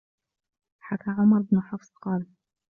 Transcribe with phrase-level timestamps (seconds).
[0.81, 2.25] حَكَى عُمَرُ بْنُ حَفْصٍ قَالَ